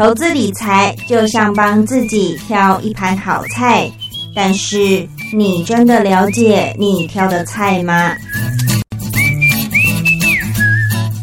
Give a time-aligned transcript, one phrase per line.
[0.00, 3.86] 投资理财就像帮自己挑一盘好菜，
[4.34, 8.16] 但是你真的了解你挑的菜吗？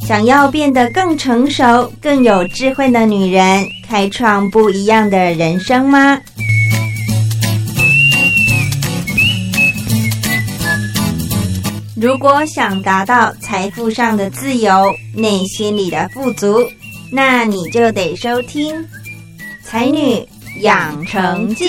[0.05, 6.19] 想要变得更成熟、更有智慧的女人，开创不一样的人生吗？
[11.99, 16.63] 如果想达到财富上的自由、内心里的富足，
[17.11, 18.75] 那你就得收听
[19.63, 20.27] 《才女
[20.61, 21.65] 养成记》。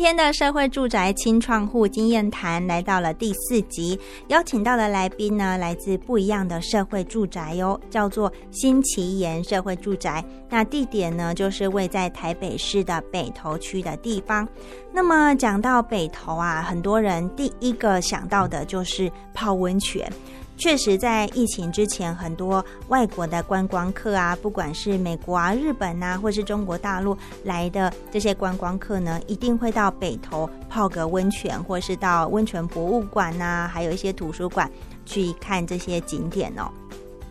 [0.00, 10.24] 天的社会住宅清创户经验谈来到了第四集，邀请到的来宾呢，来自不一样的社会住宅哟，叫做新奇岩社会住宅。
[10.48, 14.48] 那地点呢，就是位在台北市的北投区的地方。
[14.90, 20.10] 那么讲到北投啊，很多人第一个想到的就是泡温泉。
[20.60, 34.70] 确实，在疫情之前，很多外国的观光客啊，不管是美国啊、日本啊，或是中国大陆来的这些观光客呢，一定会到北投泡个温泉，或是到温泉博物馆呐，还有一些图书馆
[35.06, 36.70] 去看这些景点哦。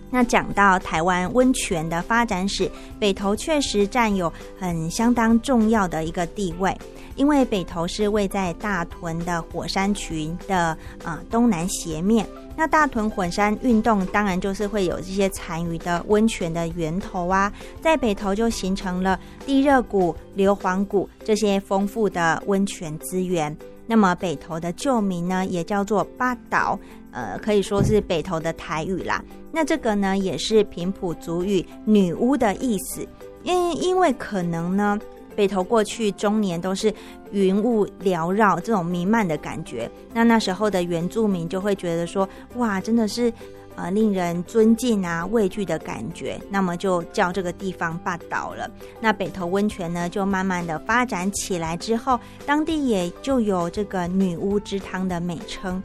[0.09, 6.75] 那讲到台湾温泉的发展史，北投确实占有很相当重要的一个地位。
[7.15, 23.53] 因为北投是位在大屯的火山群的啊东南斜面，那大屯火山运动当然就是会有这些残余的温泉的源头啊，在北投就形成了地热谷、硫磺谷这些丰富的温泉资源。
[23.89, 26.79] 那么北投的旧名呢，也叫做八岛，
[27.11, 29.21] 呃，可以说是北投的台语啦。
[29.51, 33.05] 那这个呢，也是平埔族语女巫的意思，
[33.41, 34.99] 因因为可能呢。
[35.35, 36.93] 北投过去中年都是
[37.31, 39.89] 云雾缭绕，这种弥漫的感觉。
[40.13, 43.31] 那那时候的原住民就会觉得说，哇，真的是
[43.79, 46.39] 呃令人尊敬啊、畏惧的感觉。
[46.49, 48.69] 那么就叫这个地方霸岛了。
[48.99, 55.81] 那北投温泉呢，就慢慢的发展起来之后，当地也就有这个女巫之汤的美称。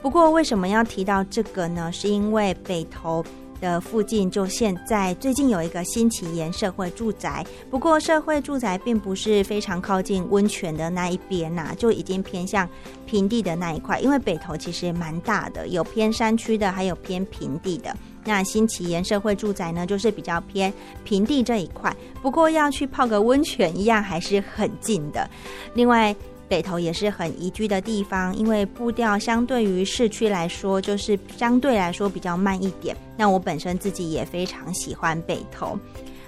[0.00, 1.92] 不过为什么要提到这个呢？
[1.92, 3.24] 是因为北投。
[3.64, 12.68] 的附近就现在最近有一个新奇岩社会住宅，不过社会住宅并不是非常靠近温泉的那一边呐，就已经偏向
[13.06, 13.98] 平地的那一块。
[14.00, 17.96] 因为北投其实蛮大的，有偏山区的，还有偏平地的。
[18.22, 20.70] 那新奇岩社会住宅呢，就是比较偏
[21.02, 21.94] 平地这一块。
[22.20, 25.26] 不过要去泡个温泉一样还是很近的。
[25.72, 26.14] 另外。
[26.48, 32.96] 北投也是很宜居的地方，因为步调相对于市区来说，就是相对来说比较慢一点。
[33.16, 35.78] 那我本身自己也非常喜欢北投。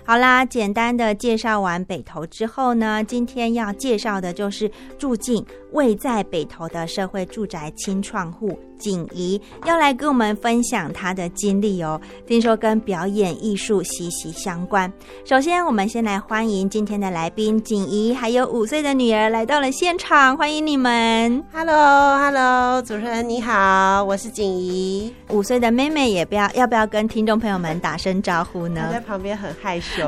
[0.04, 5.44] 好啦，简单的介绍完北投之后呢，今天要介绍的就是住进
[5.76, 8.59] 位在北投的社会住宅清创户。
[8.78, 14.92] 景怡要来跟我们分享她的经历哦，听说跟表演艺术息息相关。
[15.25, 21.42] 首先，我们先来欢迎今天的来宾景怡，还有五岁的女儿来到了现场，欢迎你们。
[21.54, 25.15] Hello，Hello，主持人你好，我是景怡。
[25.31, 28.91] 五岁的妹妹也不要要不要跟听众朋友们打声招呼呢？
[28.92, 30.06] 在旁边很害羞，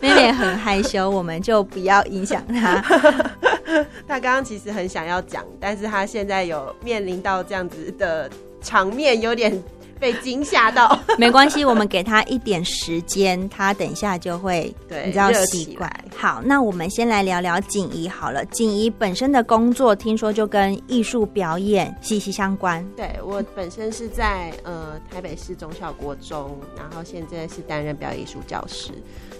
[0.00, 2.84] 妹妹很害羞，我们就不要影响她。
[4.08, 7.94] 他刚刚其实很想要讲，但是他现在有面临到这样子。
[7.98, 8.30] 的
[8.60, 9.52] 场面有点
[9.98, 15.90] 被惊吓到， 没关系，我们给他一点时间，他等一下就会，对，你知道习惯。
[16.16, 18.44] 好，那我们先来聊聊锦怡好了。
[18.46, 22.84] 锦怡本身的工作，听说就跟艺术表演息息相关。
[22.96, 28.90] 对我本身是在呃台北市中小国中，然后现在是担任表演艺术教师。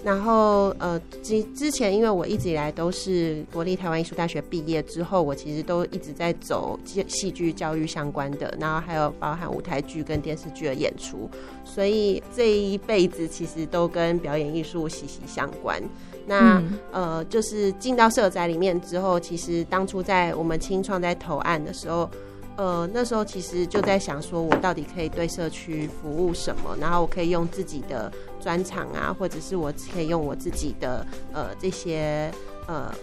[0.01, 11.29] 然后，呃，之之前，因为我一直以来都是国立台湾艺术大学毕业之后，我其实都一直在走戏剧教育相关的，然后还有包含舞台剧跟电视剧的演出，
[11.63, 15.81] 所以这一辈子其实都跟表演艺术息息相关。
[16.25, 16.61] 那
[16.91, 22.09] 呃，就是进到社宅里面之后，其实当初在我们清创在投案的时候。
[22.55, 26.75] 呃，那时候其实就在想，说我到底可以对社区服务什么？
[26.77, 28.11] 然后我可以用自己的
[28.41, 32.29] 专长啊，或者是我可以用我自己的呃这些
[32.67, 32.93] 呃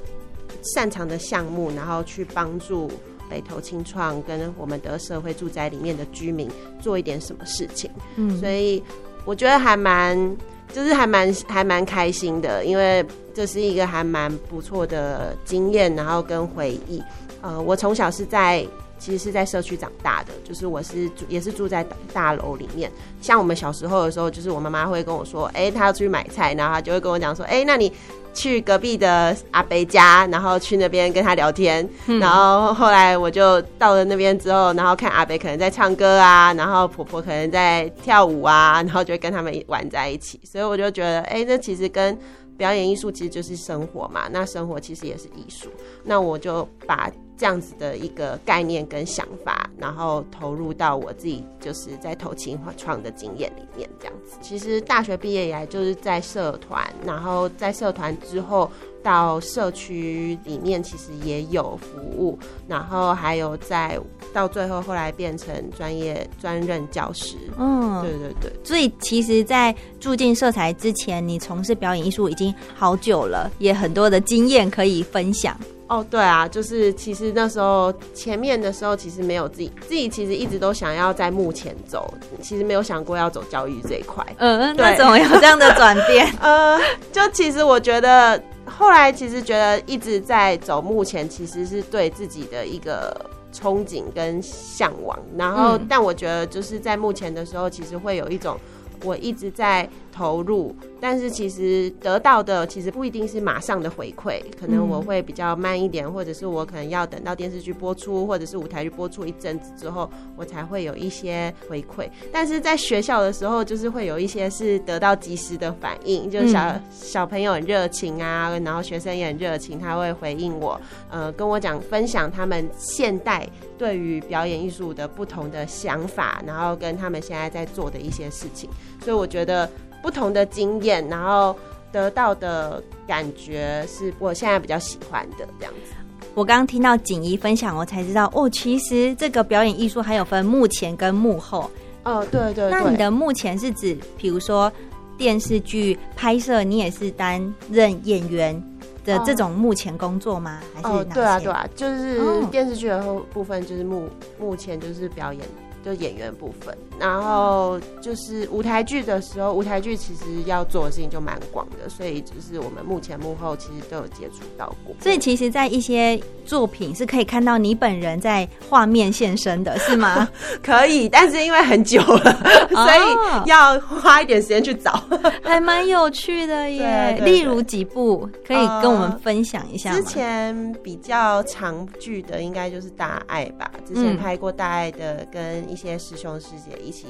[0.75, 2.90] 擅长的项目，然后去帮助
[3.28, 6.50] 北投清创跟我们的社会住宅里面的居民
[6.81, 7.90] 做一点什么事情。
[8.17, 8.82] 嗯，所以
[9.25, 10.37] 我觉得还蛮，
[10.73, 17.02] 就是还蛮还蛮开心的，因为这是一个还蛮不错的经验，然后跟回忆。
[17.43, 18.67] 呃，我从小是在。
[18.99, 22.90] 其实是在社区长大的，就是我是住也是住在大楼里面。
[23.20, 27.93] 像我们小时候的时候，就是我妈妈会跟我说：“哎，她要出去买菜。”然后她就会跟我讲说：“哎，那你
[28.36, 31.88] 去隔壁的阿北家，然后去那边跟他聊天。”
[32.20, 40.38] 然后后来我就到了那边之后，然后看阿北可能在唱歌啊，然后婆婆可能在跳舞啊，然后就跟他们玩在一起。
[40.44, 42.16] 所以我就觉得，哎，那其实跟
[42.58, 44.28] 表演艺术其实就是生活嘛。
[44.30, 45.68] 那生活其实也是艺术。
[46.04, 47.10] 那我就把。
[47.36, 54.38] 这样子的一个概念跟想法，然后投入到我自己就是在投青创的经验里面，这样子。
[54.40, 58.70] 其实大学毕业以来就是在社团，然后在社团之后
[59.06, 62.36] 到社区里面，其实也有服务，
[62.66, 63.96] 然后还有在
[64.32, 67.36] 到最后后来变成专业专任教师。
[67.56, 68.52] 嗯，对对对。
[68.64, 75.56] 所以其实，在住进色彩之前，你从事表演艺术已经好久了，也很多的经验可以分享。
[75.86, 82.12] 哦，对啊，就是其实那时候前面的时候，其实没有自己自己其实一直都想要在幕前走，
[82.42, 84.26] 其实没有想过要走教育这一块。
[84.38, 86.28] 嗯，那怎么有这样的转变？
[86.42, 86.76] 呃，
[87.12, 93.14] 就其实我觉得后来其实觉得一直在走目前，其实是对自己的一个
[93.52, 95.18] 憧憬跟向往。
[95.36, 98.58] 然后，但我觉得就是在目前的时候，其实会有一种
[99.04, 100.74] 我一直在投入。
[100.98, 112.08] 但是其实得到的其实不一定是马上的回馈，可能我会比较慢一点，或者是我可能要等到电视剧播出，或者是舞台剧播出一阵子之后，我才会有一些回馈。
[112.32, 120.80] 但是在学校的时候，就是会有一些是得到及时的反应，就是小小朋友很热情啊，然后学生也很热情，他会回应我，
[121.10, 123.46] 呃，跟我讲分享他们现代
[123.76, 128.68] 对于表演艺术的不同的想法，然后跟他们现在在做的一些事情，
[129.04, 129.70] 所以我觉得。
[130.06, 131.56] 不同的经验，然后
[131.90, 135.96] 得到的感觉是我现在比较喜欢的这样子。
[136.32, 141.68] 我刚刚听到锦怡分享，我才知道哦，其实这个表演艺术还有分幕前跟幕后。
[142.04, 142.70] 哦，对对。
[142.70, 144.72] 那你的幕前是指，比如说
[145.18, 148.62] 电视剧拍摄，你也是担任演员
[149.04, 150.60] 的这种幕前工作吗？
[150.72, 151.04] 还是？
[151.06, 152.22] 对啊，对啊，就是
[152.52, 154.08] 电视剧的后部分，就是幕
[154.38, 155.42] 幕前就是表演。
[155.86, 164.92] 就演员部分，然后就是舞台剧的时候，舞台剧其实要做的事情就蛮广的，所以就是我们幕前幕后其实都有接触到过。
[165.00, 170.28] 所以其实，在一些作品是可以看到你本人在画面现身的，是吗？
[170.60, 172.32] 可以，但是因为很久了，
[172.68, 175.00] 所以要花一点时间去找，
[175.40, 177.16] 还蛮有趣的耶。
[177.24, 183.70] 例如几部可以跟我们分享一下之前比较长剧的，应该就是《大爱》吧。
[183.86, 185.64] 之前拍过《大爱》的跟。
[185.75, 187.06] 一些师兄师姐一起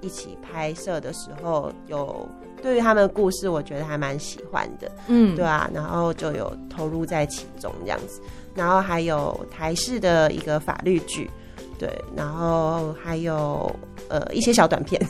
[0.00, 2.26] 一起拍摄的时候，有
[2.62, 8.20] 对于他们的故事，我觉得还蛮喜欢的，嗯，对啊，然后就有投入在其中这样子，
[8.54, 11.30] 然后还有台式的一个法律剧，
[11.78, 13.70] 对，然后还有。
[14.08, 15.00] 呃，一些小短片，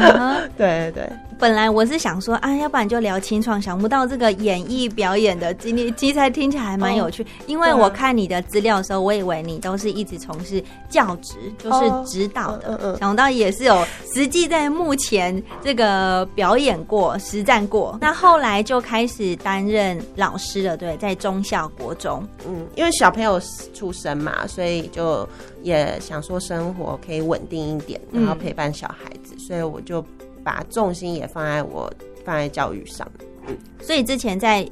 [0.58, 1.10] 对对。
[1.42, 7.26] 本来我是想说啊，要不然就聊清创，想不到这个演艺表演的经历，其实听起来还蛮有趣。
[7.48, 13.84] 因为我看你的资料的时候，我以为你都是一直从事教职，就是指导的，想不到也是有
[14.14, 17.98] 实际在目前这个表演过、实战过。
[18.00, 22.24] 那后来就开始担任老师了，对，在中校、国中。
[22.46, 23.42] 嗯，因为小朋友
[23.74, 25.28] 出生嘛，所以就。
[25.64, 30.04] 也想说生活可以稳定一点，然后陪伴小孩子，所以我就
[30.44, 31.92] 把重心也放在我
[32.24, 33.10] 放在教育上。
[33.46, 34.68] 嗯，所以之前在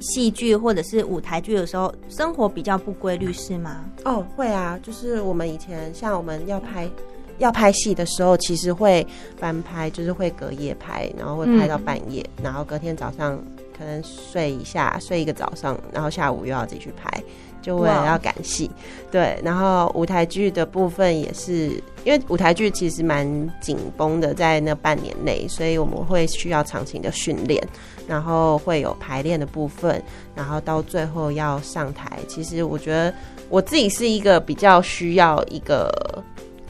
[0.00, 3.84] 戏剧或者是舞台剧的时候，生活比较不规律是吗？
[4.04, 6.88] 哦，会啊，就是我们以前像我们要拍
[7.38, 13.38] 要拍戏的时候，其实会翻拍，就是会隔夜拍，然后会拍到半夜，然后隔天早上
[13.76, 17.22] 可能睡一下，睡一个早上，然后下午又要继续拍。
[17.60, 18.70] 就为了要赶戏，
[19.10, 23.26] 对，然后舞台剧的部分也是，因为舞台剧其实蛮
[23.60, 27.62] 紧绷的，在那半年内，所以我们会需要长期的训练，
[28.06, 30.02] 然后会有排练的部分，
[30.34, 32.18] 然后到最后要上台。
[32.26, 33.12] 其实我觉得
[33.48, 35.92] 我自己是一个比较需要一个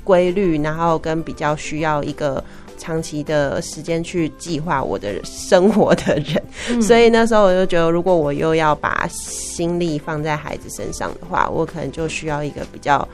[0.05, 2.43] 规律，然后跟比较需要一个。
[2.81, 13.07] 长期的时间去计划我的生活的人，所以那时候我就觉得，如果我又要把心力放在孩子身上的话，我可能就需要一个比较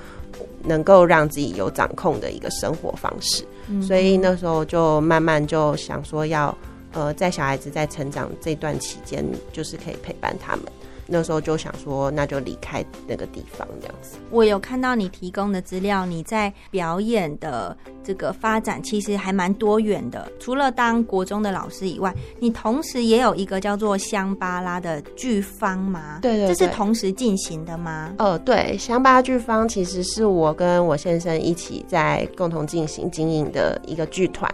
[0.63, 3.45] 能够让自己有掌控的一个生活方式。
[3.83, 6.57] 所以那时候就慢慢就想说，要
[6.93, 10.65] 呃，在小孩子在成长这段期间，就是可以陪伴他们。
[11.07, 14.17] 那时候就想说，那就离开那个地方这样子。
[14.31, 20.31] 我有看到你提供的资料，你在表演的这个发展其实还蛮多元的。
[20.41, 26.19] 除了当国中的老师以外，你同时也有一个叫做香巴拉的剧方吗？
[26.23, 28.13] 对对对这是同时进行的吗？
[28.19, 34.51] 呃，对，香巴拉剧方其实是我跟我先生一起在共同进行经营的一个剧团。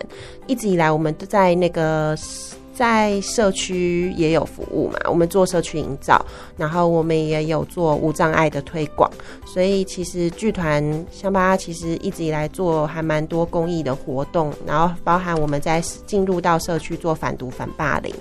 [0.46, 2.16] 一直以来，我们都在那个
[2.74, 6.24] 在社区也有服务嘛，我们做社区营造，
[6.56, 9.10] 然后我们也有做无障碍的推广。
[9.44, 18.14] 所以其实剧团香巴其实一直以来做还蛮多公益的活动，然后包含我们在进入到社区做反毒反霸凌。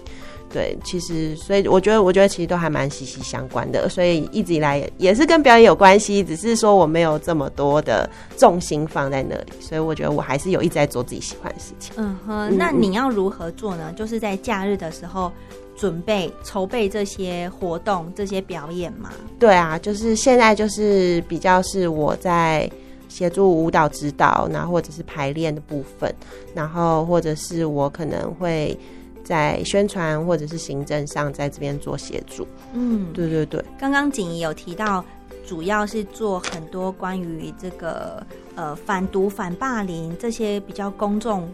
[0.54, 11.94] 对，其实所以我觉得，我觉得其实都还蛮息息相关的，所以一直以来也是跟表演有关系，只是说我没有这么多的重心放在那里，所以我觉得我还是有一直在做自己喜欢的事情。
[11.96, 13.94] 嗯哼，那你要如何做呢？
[13.96, 15.32] 就是在假日的时候
[15.78, 19.10] 准备筹备这些活动、这些表演吗？
[19.40, 22.70] 对啊，就是现在就是比较是我在
[23.08, 26.14] 协助舞蹈指导，然后或者是排练的部分，
[26.54, 28.78] 然后或者是我可能会。
[29.24, 32.48] 在宣传或者是行政上，在这边做协助。
[32.74, 33.64] 嗯，对对对。
[33.80, 35.04] 刚刚景怡有提到，
[35.46, 38.26] 主要是做很多关于这个
[38.56, 41.50] 呃反毒、反霸凌这些比较公众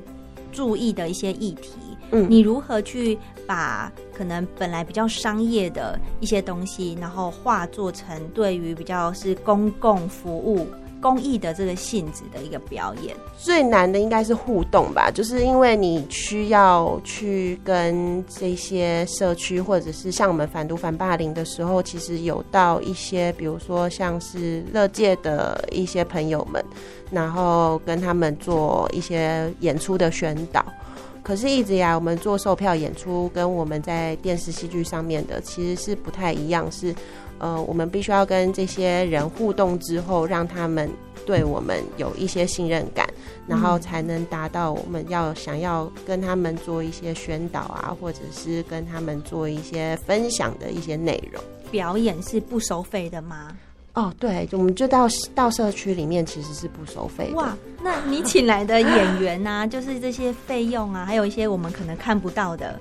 [0.52, 1.74] 注意的一些议题。
[2.12, 10.66] 嗯，你如何去把可能本来比较商业的一些东西，然后化作成对于比较是公共服务？
[11.02, 26.64] 公益的这个性质的一个表演，最难的应该是互动吧，就是因为你需要去跟这些社区，或者是像我们反毒反霸凌的时候，其实有到一些，比如说像是乐界的一些朋友们，
[27.12, 30.66] 然后跟他们做一些演出的宣导。
[31.22, 36.96] 可是，一直以来我们做售票演出，跟我们在电视戏剧上面的其实是不太一样，是。
[37.40, 40.90] 呃，我们必须要跟这些人互动之后，让他们
[41.26, 43.08] 对我们有一些信任感，
[43.48, 51.42] 然后才能达到我们要想要跟他们做一些宣导啊，或者是跟他们做一些分享的一些内容。
[51.70, 53.56] 表演是不收费的吗？
[53.94, 57.36] 哦，对，我们就到到社区里面其实是不收费的。
[57.36, 62.80] 哇，那你请来的演员啊，就是这些费用啊，还有一些我们可能看不到的。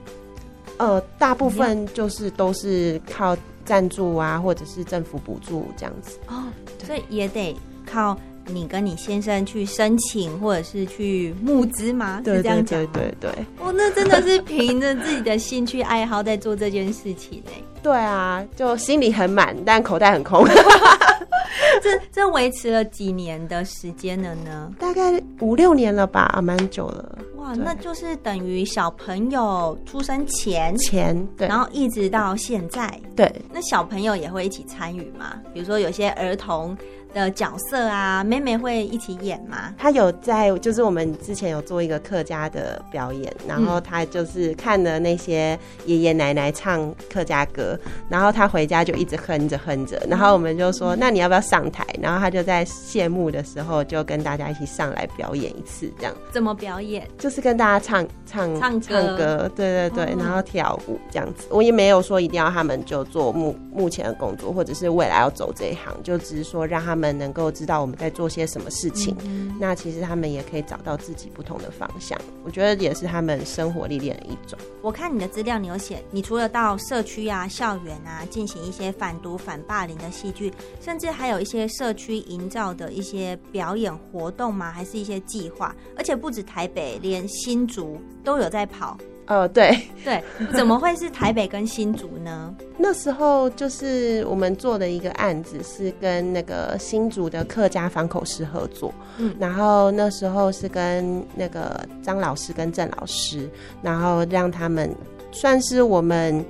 [0.79, 3.37] 呃，大部分就是都是靠。
[3.67, 6.19] 赞助啊，或者是政府补助这样子。
[6.29, 6.45] 哦，
[6.83, 7.55] 所以也得
[7.85, 12.21] 靠你跟你先生去申请，或者是去募资吗？
[12.25, 17.63] 对这样讲对对对，哦，那真的是凭着自己的兴趣爱好在做这件事情哎。
[17.83, 20.45] 对啊，就心里很满，但口袋很空。
[21.83, 24.73] 这这维持了几年的时间了呢？
[24.79, 27.19] 大概五六年了吧，啊蛮久了。
[27.37, 33.31] 哇，那就是等于小朋友出生前前，对，然后一直到现在，对。
[33.53, 35.35] 那小朋友也会一起参与吗？
[35.53, 36.77] 比如说有些儿童。
[37.17, 39.75] 的角色啊，妹妹会一起演吗？
[39.79, 47.79] 她有在，就是我们之前有做一个客家的表演，然后她就是看了那些爷爷奶奶唱客家歌，
[48.11, 51.87] 然后她回家就一直哼着哼着，然后我们就说，那你要不要上台？
[52.03, 56.15] 然后她就在谢幕的时候就跟大家一起上来表演一次，这样。
[56.31, 57.09] 怎么表演？
[57.17, 61.47] 就是跟大家唱唱唱唱歌，对对对，然后跳舞这样子。
[61.49, 67.06] 我也没有说一定要他们就做目目前的工作，或者是未来要走这一行，就只是说让他们。
[67.13, 69.17] 能够知道我们在做些什么事情，
[69.59, 72.19] 那其实他们也可以找到自己不同的方向。
[72.45, 74.59] 我觉得也是他们生活历练的一种。
[74.83, 84.71] 我看你的资料，你有写，你除了到社区啊、校园啊进行一些反毒、反霸凌的戏剧，甚至还有一些社区营造的一些表演活动吗？
[84.71, 85.75] 还是一些计划？
[85.97, 88.97] 而且不止台北，连新竹都有在跑。
[89.27, 92.55] 哦，对对，怎么会是台北跟新竹呢？
[92.79, 103.51] 那时候就是我们做的一个案子，是跟那个新竹的客家方口师合作，嗯，然后那时候是跟那个张老师跟郑老师，
[103.83, 104.95] 然后让他们
[105.33, 106.45] 算是我们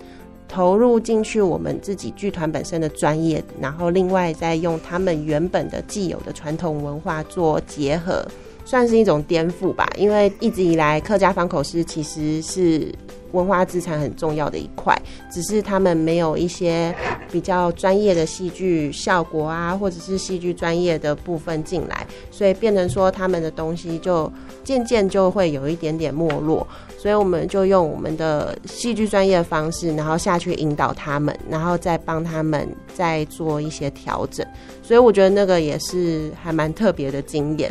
[0.46, 8.26] 投入进去我们自己剧团本身的专业，然后另外再用他们原本的既有的传统文化做结合。
[8.66, 12.92] 算是一种颠覆吧，因为一直以来客家方口诗其实是
[13.30, 14.94] 文化资产很重要的一块，
[15.30, 16.92] 只是他们没有一些
[17.30, 24.30] 比较专业的戏剧效果啊，或者是戏剧专业的部分进来，所以变成说他们的东西就
[24.64, 26.66] 渐渐就会有一点点没落，
[26.98, 34.44] 所以我们就用我们的戏剧专业的方式，然后下去引导他们，然后再帮他们再做一些调整，
[34.82, 37.70] 所以我觉得那个也是还蛮特别的经验。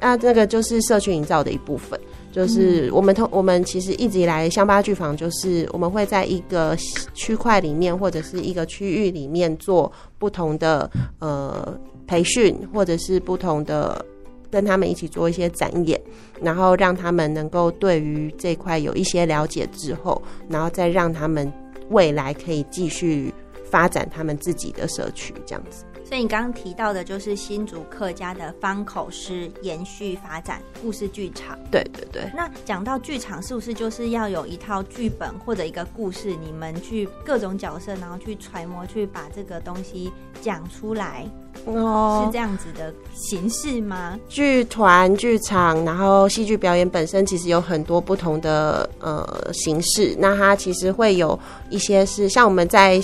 [0.00, 1.98] 那这个就是社区营造的一部分。
[2.32, 6.76] 就是我们通我们其实一直以来乡巴剧房就是我们会在一个
[7.12, 10.88] 区块里面或者是一个区域里面做不同的
[11.18, 11.76] 呃
[12.06, 14.04] 培训，或者是不同的
[14.48, 16.00] 跟他们一起做一些展演，
[16.40, 21.52] 然后让他们能够对于这块有一些了解之后，然后再让他们
[21.88, 23.34] 未来可以继续
[23.68, 25.84] 发展他们自己的社区这样子。
[26.10, 31.56] 所以你刚刚提到的就是新竹客家的方口诗延续发展故事剧场。
[31.70, 32.28] 对对对。
[32.34, 40.10] 那讲到剧场，是不是就是要有一套剧本或者一个故事，你们去各种角色，然后去揣摩，去把这个东西
[40.42, 41.24] 讲出来？
[41.66, 44.18] 哦，是这样子的形式吗？
[44.28, 50.16] 剧团、剧场，然后戏剧表演本身其实有很多不同的呃形式。
[50.18, 51.38] 那它其实会有
[51.68, 53.00] 一些是像我们在。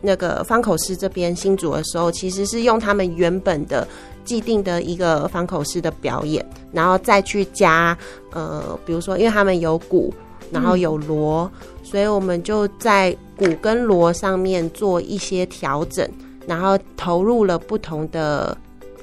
[0.00, 3.86] 那个方口诗这边新组的时候，其实是用他们原本的
[4.24, 7.96] 既定的一个方口诗的表演，然后再去加
[8.32, 10.12] 呃，比如说，因为他们有鼓，
[10.50, 11.50] 然后有锣，
[11.82, 16.08] 所以我们就在鼓跟锣上面做一些调整，
[16.46, 18.56] 然后投入了不同的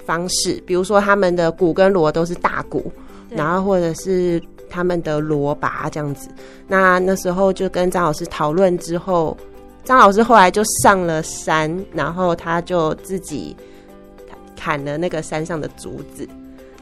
[0.06, 2.92] 方式，比如说他们的鼓跟锣都是大鼓，
[3.30, 6.30] 然后或者是他们的锣拔这样子。
[6.68, 9.36] 那那时候就跟张老师讨论之后。
[9.84, 13.56] 张老师后来就上了山，然后他就自己
[14.56, 16.28] 砍了那个山上的竹子，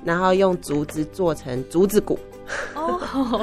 [0.03, 2.17] 然后用竹子做成竹子鼓。
[2.75, 2.99] 哦，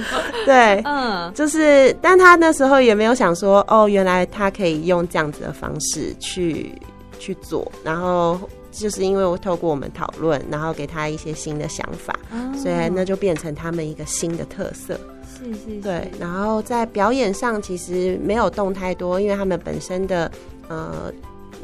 [0.44, 6.72] 对，嗯，就是，但他那时候也没有想说，哦，原来他可以用这样子的方式去
[7.18, 8.38] 去做，然后
[8.70, 12.14] 就是因为我透过我们讨论，然后给他一些新的想法，
[12.54, 15.00] 所以那就变成他们一个新的特色。
[15.38, 20.30] 是是，对，然后在表演上其实没有动太多，因为他们本身的
[20.68, 21.12] 呃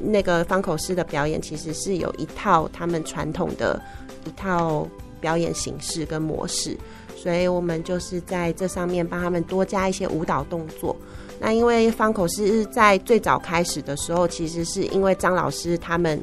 [0.00, 3.80] 那个方口诗的表演其实是有一套他们传统的
[4.24, 4.86] 一套
[5.20, 6.76] 表演形式跟模式，
[7.16, 10.94] 所以我们就是在这上面帮他们多加一些舞蹈动作。
[11.40, 16.18] 那因为方口诗在最早开始的时候，其实是因为张老师他们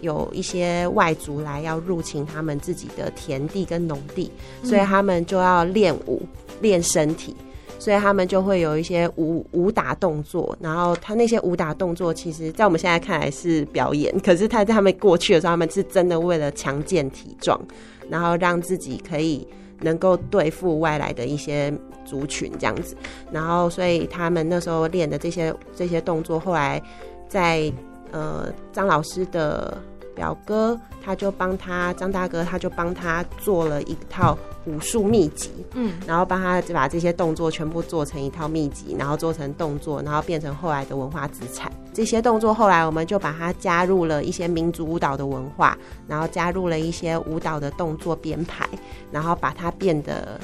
[0.00, 4.30] 有一些外族来要入侵他们自己的田地跟农地，
[4.62, 6.22] 所以他们就要练舞。
[6.64, 7.36] 练身体，
[7.78, 10.56] 所以他们就会有一些武武打动作。
[10.58, 17.60] 然后他那些武打动作，其实，在我们现在看来是表演，可是他在他们过去的时候，他们是真的为了强健体壮，
[18.08, 19.46] 然后让自己可以
[19.82, 21.70] 能够对付外来的一些
[22.06, 22.96] 族群这样子。
[23.30, 26.82] 然后，所以他们那时候练的这些这些动作，后来
[27.28, 27.70] 在
[28.10, 29.76] 呃张老师的。
[30.14, 41.70] 表哥他就帮他张大哥，他就帮他做了一套武术秘籍，嗯，然后帮他把这些动作全部做成一套秘籍，然后做成动作，然后变成后来的文化资产。
[41.92, 45.76] 这些动作后来我们就把它加入了一些民族舞蹈的文化，
[46.08, 48.68] 然后加入了一些舞蹈的动作编排，
[49.12, 50.40] 然后把它变得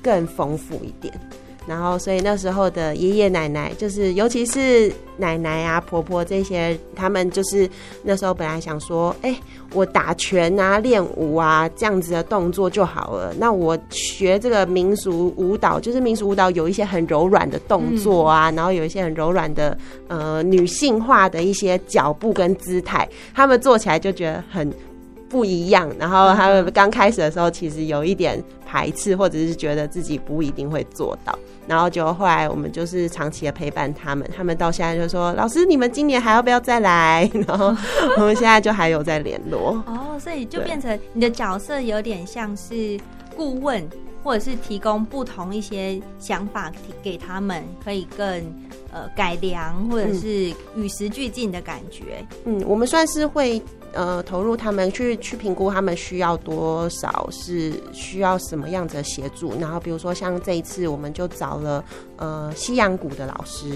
[0.00, 1.12] 更丰富一点。
[1.66, 7.68] 然后，所以那时候的爷爷奶奶，就是尤其是奶奶啊、婆婆这些，他们就是
[8.02, 9.34] 那时候本来想说，哎，
[9.72, 13.34] 我打拳啊、练舞啊这样子的动作就好了。
[13.38, 19.76] 那我学这个民俗舞蹈，就是民俗舞蹈有一些很柔软的动作啊，然后有一些很柔软的
[20.08, 24.72] 呃女性化的一些脚步跟姿态，他们做起来就觉得很。
[25.26, 37.74] 不一样，然后他们刚开始的时候其实有一点排斥，或者是觉得自己不一定会做到，然后就后来我们就是长期的陪伴他们，他们到现在就说：“老师，你们今年还要不要再来？”然后
[38.16, 39.82] 我们现在就还有在联络。
[39.86, 42.98] 哦，所以就变成你的角色有点像是
[43.36, 43.88] 顾问，
[44.24, 48.26] 或者是提供不同一些想法给他们，可以更
[48.90, 52.26] 呃改良，或者是与时俱进的感觉。
[52.44, 53.62] 嗯，我们算是会。
[53.96, 59.56] 呃，投入他们去去评估他们需要多少，是需要什么样子的协助。
[59.60, 61.84] 然后比如说像这一次，我们就找了
[62.16, 63.70] 呃西洋鼓的老师，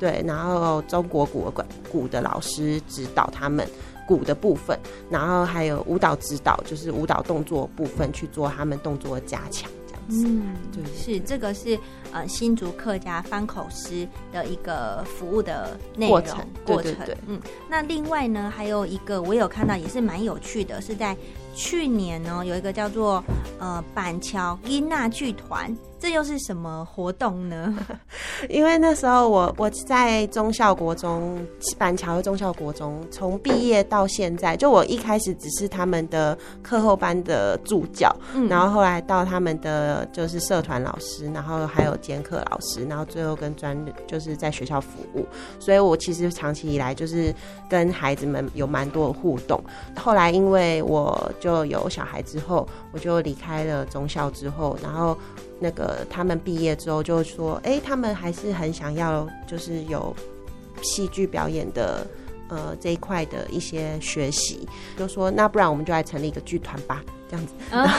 [0.00, 1.52] 对，然后中国鼓
[1.92, 3.68] 鼓的老师指导他们
[4.06, 4.74] 鼓的部分，
[5.10, 9.70] 然后还有舞蹈指导，就是舞蹈动作部分去做他们动作的加强。
[10.08, 11.78] 嗯，对，是这个是
[12.12, 16.22] 呃新竹客家方口诗的一个服务的内容
[16.64, 16.94] 过程。
[17.26, 21.16] 嗯，那另外呢，还有一个我有看到也是蛮有趣的，是在
[21.58, 23.22] 去年呢有一个叫做
[23.58, 27.76] 呃板桥伊娜剧团这又是什么活动呢？
[28.48, 31.44] 因为那时候我我在中校国中
[31.76, 38.14] 板桥的中校国中，从毕业到现在，就我一开始只是他们的课后班的助教，
[38.48, 45.26] 然后后来到他们的就是社团老师，然后还有兼课老师，然后最后跟专就是在学校服务，
[45.58, 47.34] 所以我其实长期以来就是
[47.68, 49.60] 跟孩子们有蛮多的互动。
[49.96, 55.16] 后来因为我就有小孩之后，我就离开了中校之后，然后。
[55.60, 60.14] 那个他们毕业之后就说，哎，他们还是很想要，就是有
[60.82, 62.06] 戏剧表演的
[62.48, 67.52] 呃这一块的一些学习，就说那不然我们就来成立一个剧团吧，这样子。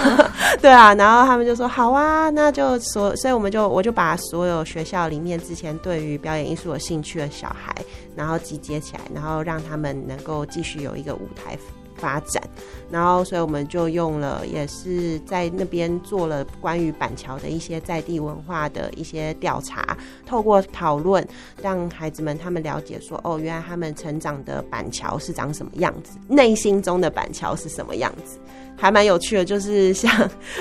[0.62, 7.76] 对啊，然后他们就说好啊，那就所，所以我们就我就把所有学校里面之前对于表演艺术有兴趣的小孩，
[8.16, 11.60] 然后集结起来，然后让他们能够继续有一个舞台。
[12.00, 12.42] 发展，
[12.90, 21.26] 然后所以我们就用了，也是在那边做了关于板桥的一些在地文化的一些调查，透过讨论，
[21.62, 28.40] 让孩子们他们了解说，哦，原来他们成长的板桥是长什么样子，内心中的板桥是什么样子。
[28.80, 30.12] 还蛮有趣的， 就是像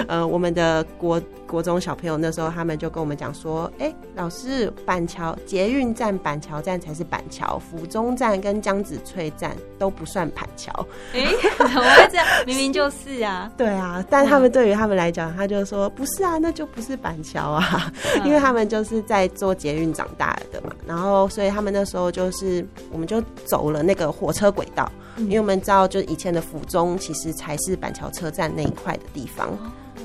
[0.08, 10.70] 呃我们的国国中小朋友那时候，他们就跟我们讲说，哎，老师，板桥捷运站板桥站才是板桥，府中站跟江子翠站都不算板桥。
[11.14, 11.24] 哎，
[11.56, 12.26] 怎么会这样？
[12.44, 13.50] 明明就是啊。
[13.56, 17.90] 对啊，但他们对于他们来讲，他就说不是啊，那就不是板桥啊，
[18.24, 20.74] 因为他们就是在做捷运长大的嘛。
[20.86, 24.90] 然后所以他们那时候就是，我们就走了那个火车轨道。
[25.20, 29.50] 因为我们知道，就以前的府中其实才是板桥车站那一块的地方，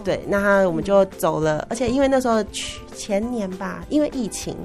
[0.03, 0.23] 对。
[0.27, 4.55] 那我们就走了，而且因为那时候去前年吧，因为疫情，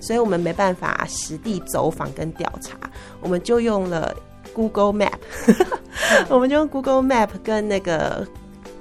[0.00, 2.76] 所以我们没办法实地走访跟调查，
[3.20, 4.14] 我们就用了
[4.54, 5.18] Google Map，
[6.30, 8.26] 我们就用 Google Map 跟那个。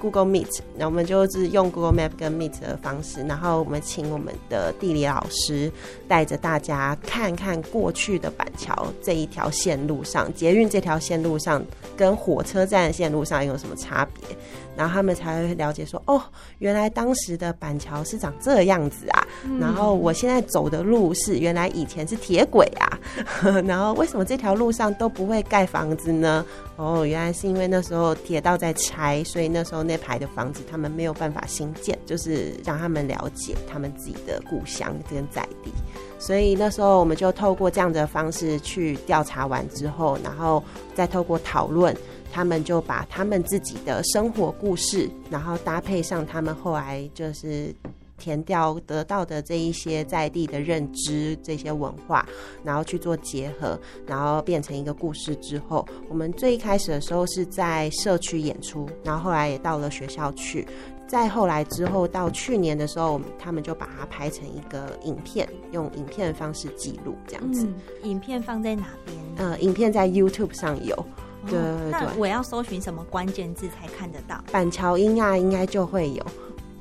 [0.06, 5.72] Google Meet，那我们就是用 Google Map 跟 Meet 的方式，然后我们请我们的地理老师
[6.08, 11.64] 带着大家看看过去的板桥这一条线路上，捷运这条线路上
[11.98, 14.38] 跟火车站线路上有什么差别。
[14.78, 16.22] 然后他们才会了解说，哦，
[16.60, 19.26] 原来当时的板桥是长这样子啊。
[19.58, 23.00] 然后我现在走的路是原来以前是铁轨啊。
[23.66, 26.46] 然后为什么这条路上都不会盖房子呢？
[26.76, 35.72] 哦，原来是因为那时候铁道在拆，所以那时候那排的房子他们没有办法新建，就是让他们了解他们自己的故乡跟在地。
[36.20, 41.96] 所以那时候我们就透过这样的方式去调查完之后，然后再透过讨论。
[42.34, 47.74] 他们就把他们自己的生活故事，然后搭配上他们后来就是
[48.18, 52.26] 填掉得到的这一些在地的认知、这些文化，
[52.64, 60.68] 然后去做结合，然后变成一个故事之后，我们最一开始的时候是在社区演出，然后后来也到了学校去，
[61.08, 67.68] 再后来之后到去年的时候，他们就把它拍成一个影片，用影片的方式记录这样子。
[68.04, 69.18] 影片放在哪边？
[69.38, 71.06] 呃，影片在 YouTube 上有。
[71.48, 71.60] 对，
[71.92, 74.44] 那我要搜寻什么关键字才看得到？
[74.52, 76.26] 板桥音啊，应该就会有。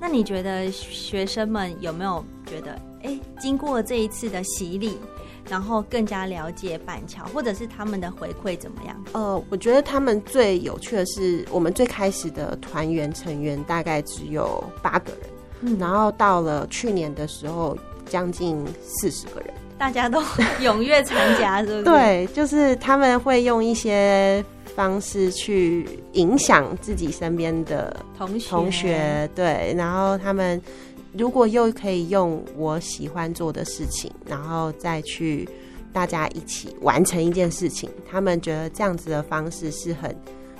[0.06, 4.98] 那你觉得学生们有没有觉得，哎，经过这一次的洗礼，
[5.48, 9.02] 然后更加了解板桥，或者是他们的回馈怎么样？
[9.12, 15.20] 呃，我觉得他们最有趣的是，我们最开始的团员成员大概只有八个人，
[15.62, 20.20] 嗯，然后到了去年的时候，将近四十个人，大家都
[20.60, 21.82] 踊跃参加， 是不是？
[21.84, 24.44] 对，就是他们会用一些。
[24.74, 30.60] 方式去影响自己身边的同学，同学对，然后他们
[31.12, 35.48] 如果又可以用我喜欢做的事情，然后再去
[35.92, 40.12] 大家一起完成一件事情，他们觉得这样子的方式是很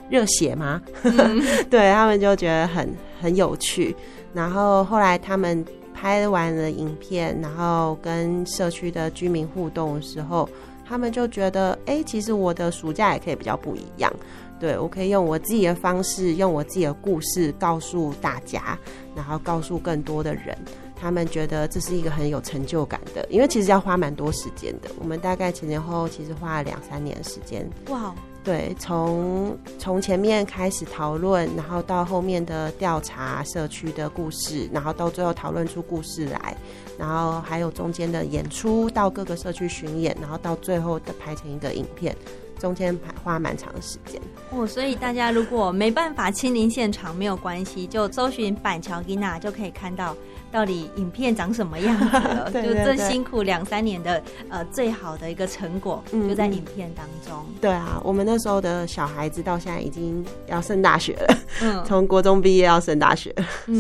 [0.09, 0.81] 热血吗？
[1.69, 2.89] 对他们就觉得很
[3.21, 3.97] 很有趣。
[4.33, 5.65] 然后后来他们
[6.05, 10.47] 拍完了影片，然后跟社区的居民互动的时候。
[10.87, 14.13] 他们就觉得，哎，其实我的暑假也可以比较不一样，
[14.61, 18.79] 对我可以用我自己的方式，用我自己的故事告诉大家，
[19.17, 20.55] 然后告诉更多的人。
[20.95, 24.91] 他们觉得这是一个很有成就感的，因为其实要花蛮多时间的。
[25.01, 27.67] 我们大概前前后后其实花了两三年时间。
[27.89, 28.15] 哇！
[28.45, 36.55] 对，从从前面开始讨论，然后到后面的调查社区的故事，然后到最后讨论出故事来，
[36.99, 42.15] 然后还有中间的演出，到各个社区巡演，然后到最后的拍成一个影片。
[42.57, 44.21] 中间花蛮长时间。
[44.51, 50.15] 哦，所以大家如果没办法亲临现场，没有关系，就搜寻板桥吉娜就可以看到。
[50.55, 52.49] 到底影片长什么样子了？
[52.55, 57.45] 就这辛苦两三年的呃，最好的一个成果，就在影片当中。
[57.61, 63.35] 对啊，我们那时候的小孩子到现在已经要升大学了，嗯， 从国中毕业要升大学，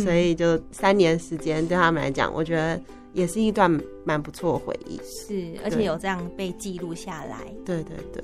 [0.05, 2.81] 所以就三年时间对他们来讲，我觉得
[3.13, 3.71] 也是一段
[4.05, 5.01] 蛮不错的回忆。
[5.05, 7.37] 是，而且有这样被记录下来。
[7.65, 8.21] 对对对。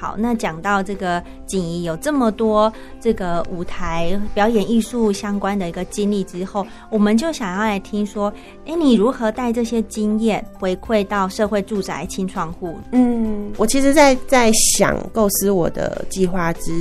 [0.00, 8.32] 好，那讲到这个锦怡有这么多这个舞台表演艺术相关的一个经历之后，我们就想要来听说，
[8.64, 12.78] 哎，你如何带这些经验回馈到社会住宅清创户？
[12.92, 16.72] 嗯，我其实，在在想构思我的计划之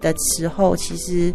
[0.00, 1.30] 的时候，其实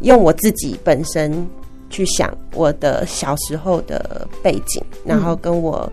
[0.00, 1.48] 用我自己本身
[1.88, 5.88] 去想我的小时候的背景，然后跟我。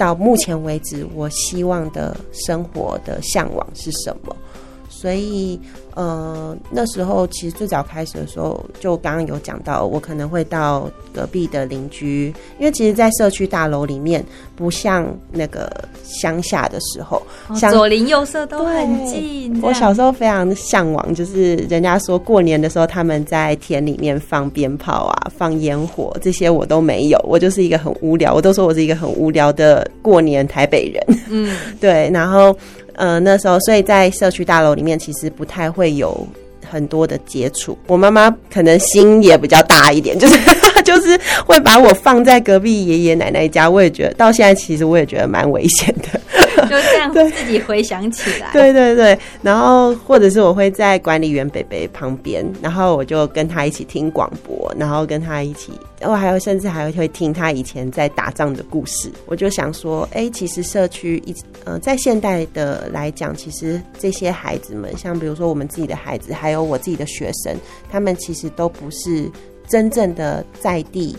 [0.00, 4.34] 到目前为止，我希望的生活的向往是什么？
[4.88, 5.60] 所以。
[6.00, 14.24] 呃，那时候其实最早开始的时候，就刚刚有讲到，我可能会到隔壁的邻居，因为其实，在社区大楼里面，
[14.56, 15.70] 不像那个
[16.02, 17.20] 乡下的时候，
[17.70, 19.60] 左邻右舍都很近。
[19.62, 27.22] 我小时候非常向往，就是人家说过年的时候，他们在田里面放鞭炮啊，放烟火，这些我都没有。
[27.28, 31.18] 我就是一个很无聊，我都说我是一个很无聊的过年台北人。
[31.28, 32.56] 嗯， 对，然后。
[33.00, 36.28] 呃，那时候，所以在社区大楼里面，其实不太会有
[36.70, 37.78] 很多的接触。
[37.86, 40.38] 我妈妈可能心也比较大一点，就是
[40.84, 43.70] 就是会把我放在隔壁爷爷奶奶家。
[43.70, 46.20] 我也觉得到现在，其实我也觉得蛮危险的。
[46.70, 59.10] 就这样自己回想起来，对对对，然后或者是我会在管理员北北旁边，然后我就跟他一起听广播，然后跟他一起，我还有甚至还会听他以前在打仗的故事。
[59.26, 67.56] 我就想说，哎，其实社区一呃，在现代的来讲，其实这些孩子们，像比如说我们自己的孩子，还有我自己的学生，
[67.90, 69.28] 他们其实都不是
[69.68, 71.16] 真正的在地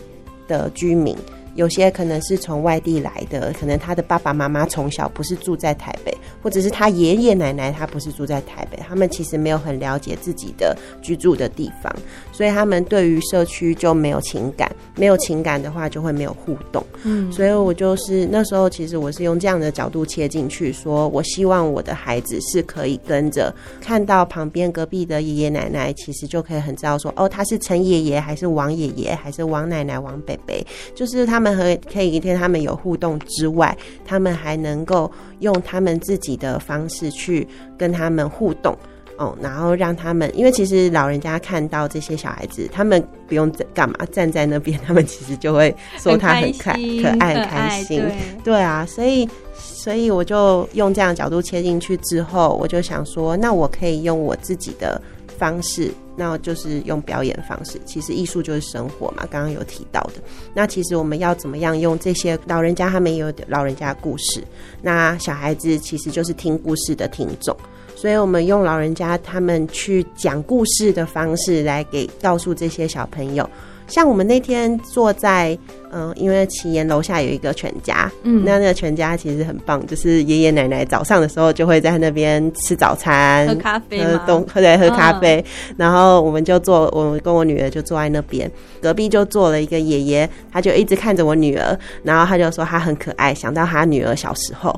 [0.48, 1.16] 的居民。
[1.54, 11.94] 有些可能是从外地来的，可能他的爸爸妈妈从小不是住在台北，或者是他爷爷奶奶他不是住在台北，他们其实没有很了解自己的居住的地方，
[12.32, 16.82] 所以他们对于社区就没有情感，没有情感的话就会没有互动。
[17.02, 30.56] 嗯，所以我就是那时候其实我是用这样的角度切进去，说我希望我的孩子是可以跟着看到旁边隔壁的爷爷奶奶，其实就可以很知道说，哦，他是陈爷爷还是王爷爷还是王奶奶王伯伯，
[30.94, 31.41] 就是他。
[31.42, 38.78] 他们和可以跟他们有互动之外，他们还能够用他们自己的方式去跟他们互动。
[39.18, 46.70] 哦，然后让他们，因为其实老人家看到这些小孩子，他们不用干嘛站在那边，他们其实就会说他很可
[47.02, 48.02] 可爱开心，
[48.44, 48.54] 对。
[48.54, 55.00] 啊，所以所以我就用这样角度切进去之后，我就想说，那我可以用我自己的
[55.42, 55.92] 方式。
[56.14, 59.26] 那就是用表演方式，其实艺术就是生活嘛。
[59.30, 60.22] 刚刚有提到的，
[60.54, 64.44] 那其实我们要怎么样用这些老人家他们也有老人家故事，
[64.82, 67.56] 那小孩子其实就是听故事的听众，
[67.96, 73.48] 所以我们用老人家他们去讲故事的方式来给告诉这些小朋友。
[73.92, 75.56] 像我们那天坐在
[75.94, 85.44] 嗯，因为奇岩楼下有一个全家，嗯，那那个全家其实很棒，就是爷爷奶奶早上的时候就会在那边吃早餐、喝咖啡、喝东喝对喝咖啡，
[85.76, 88.50] 然后我们就坐，我跟我女儿就坐在那边，
[88.80, 94.74] 隔壁就坐了一个爷爷，他就一直看着我女儿，然后他就说他很可爱，想到他女儿小时候，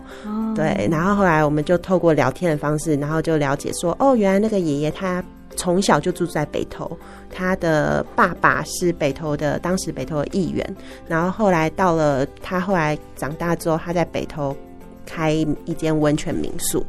[0.56, 5.22] 对，然后后来我们就透过聊天的方式，然后就了解说，哦，原来那个爷爷他。
[5.56, 6.96] 从小就住在北头，
[7.30, 14.56] 他的爸爸是北头的，当时北头的议员，然后后来到了他后来长大之后，他在北头
[15.04, 16.84] 开一间温泉民宿。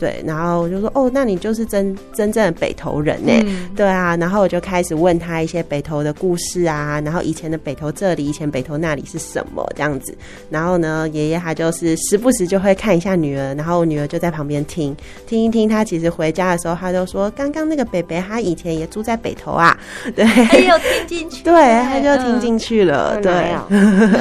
[0.00, 3.32] 对，然后我就说，哦，那你就是真真正的北投人呢？
[3.76, 10.16] 对啊，然后我就开始问他一些北投的故事啊，然后以前的北投这里，以前北投那里是什么这样子。
[10.48, 15.68] 然后呢，爷爷他就是时不时就会看一下女儿，然后女儿就在旁边听听一听。
[15.68, 19.78] 他其实回家的时候，他就说，刚刚那个北北他以前也住在北投啊，
[20.16, 23.54] 对，他有听进去，对，他就听进去了，对，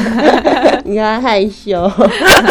[0.83, 1.89] 你看害羞，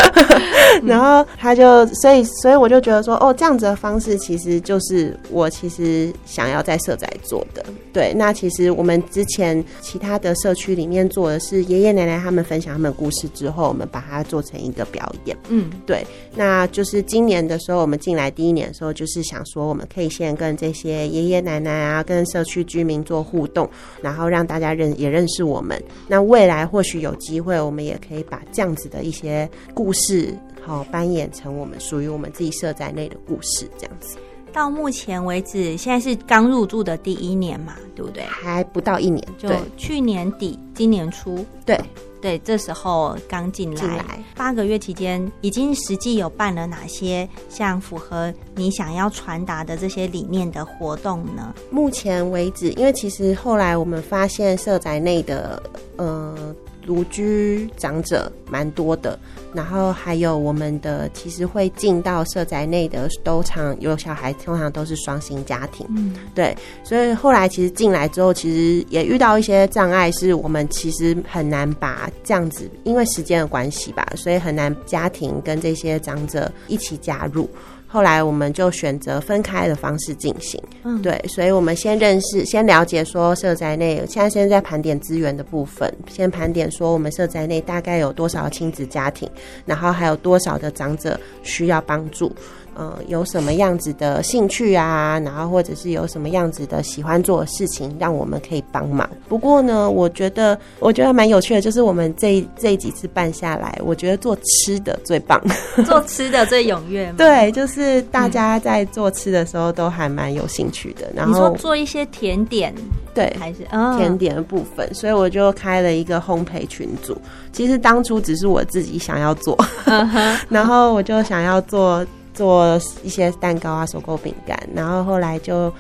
[0.82, 3.17] 然后他就，所以，所以我就觉得说。
[3.20, 7.64] 哦，这样子的方式其实就是我其实想要在社宅做的。
[7.92, 15.36] 对，那其实我们之前其他的社区里面做的是爷爷奶奶他们分享他们故事之后，我们把它做成一个表演。
[15.48, 23.68] 嗯，对，那就是今年的时候，我们进来第一年的时候，就是想说我们可以先跟这些爷爷奶奶啊，跟社区居民做互动，
[24.00, 25.82] 然后让大家认也认识我们。
[26.06, 30.34] 那未来或许有机会，我们也可以把这样子的一些故事。
[30.66, 34.16] 后扮演成我们属于我们自己社宅内的故事，这样子。
[34.50, 38.24] 到目前为止，现在是刚入住的第一年嘛，对不对？
[38.24, 41.78] 还不到一年，就去年底、今年初，对
[42.20, 51.54] 对，这时候刚进来，八个月期间，已经实际有办了哪些像符合你想要传达的这些理念的活动呢？
[51.70, 55.62] 目前为止，因为其实后来我们发现社宅内的，
[55.96, 56.54] 呃。
[56.88, 59.18] 独居长者蛮多的，
[59.52, 77.46] 然后还有我们的其实会进到社宅内的都常有小孩，通常都是双薪家庭，嗯，对，所以后来其实进来之后，其实也遇到一些障碍，是我们其实很难把这样子，因为时间的关系吧，所以很难家庭跟这些长者一起加入。
[77.90, 89.26] 后来我们就选择分开的方式进行，嗯，对，所以我们先认识、先了解说社宅内，现在现在盘点资源的部分，先盘点说我们社宅内大概有多少亲子家庭，
[89.64, 92.30] 然后还有多少的长者需要帮助。
[92.78, 95.18] 呃，有什么样子的兴趣啊？
[95.24, 99.10] 然后或者是有什么样子的喜欢做的事情，让我们可以帮忙。
[99.28, 105.42] 不过呢，我觉得我觉得蛮有趣的，就是我们这这几次办下来，我觉得做吃的最棒，
[105.84, 107.12] 做吃的最踊跃。
[107.18, 111.10] 对，就是大家在做吃的时候都还蛮有兴趣的。
[111.12, 112.72] 然后你说做一些甜点，
[113.12, 113.66] 对，还是
[113.98, 117.20] 甜点的部分，所以我就开了一个烘焙群组。
[117.52, 119.58] 其实当初只是我自己想要做，
[120.48, 122.06] 然后我就想要做。
[122.38, 125.72] 做一些蛋糕啊，手工饼干，然后后来就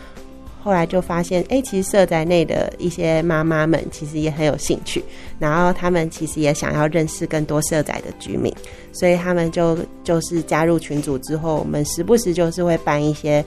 [0.60, 5.04] 后来就发现，哎，其实社宅内的一些妈妈们其实也很有兴趣，
[5.38, 8.52] 然后他们其实也想要认识更多社宅的居民，
[8.92, 13.44] 所以他们就就是加入群组之后，我们时不时就是会办一些。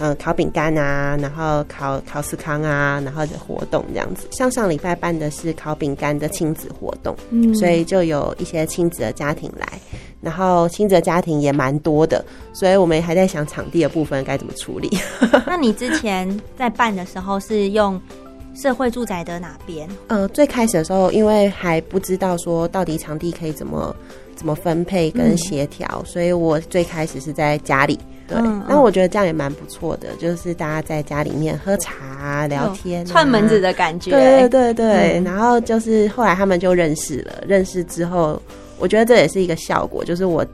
[0.00, 4.26] 嗯，烤饼干啊，然后烤烤司康啊，然后的活动这样子。
[4.32, 9.78] 像上礼拜办的是烤饼干的亲子活动，嗯，所以就有一些亲子的家庭来，
[10.22, 14.90] 然后亲子的家庭也蛮多的，所以我们还在想场地的部分该怎么处理。
[15.46, 18.00] 那你之前在办的时候是用
[18.54, 19.86] 社会住宅的哪边？
[20.08, 23.94] 呃，最开始的时候，因为还不知道说到底场地可以怎么
[24.34, 27.98] 怎么分配跟协调，所以我最开始是在家里。
[28.30, 34.10] 对，那我觉得这样也蛮不错的，就是大家在家里面喝茶聊天，串门子的感觉。
[34.10, 38.40] 对对对对，然后就是后来他们就认识了，认识之后，
[38.78, 40.46] 我觉得这也是一个效果，就是我。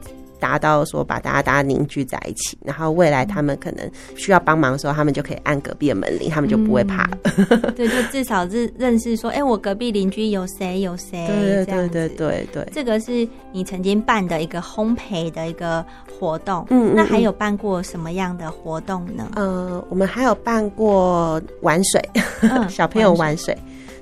[0.47, 7.19] 达到说把大家大家凝聚在一起，然后未来他们可能需要帮忙的时候，他们就可以按隔壁的门铃，他们就不会怕了。
[7.75, 11.27] 对，就至少是认识说，哎，我隔壁邻居有谁有谁。
[11.27, 15.85] 对对对对对，这个是你曾经办的一个烘焙的一个
[16.17, 16.65] 活动。
[16.71, 19.29] 嗯，那还有办过什么样的活动呢？
[19.35, 22.01] 呃，我们还有办过玩水，
[22.71, 23.57] 小朋友玩水。